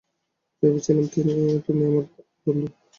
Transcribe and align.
ভেবেছিলাম 0.63 1.05
তুমি 1.11 1.31
আমার 1.89 2.05
বন্ধু। 2.43 2.67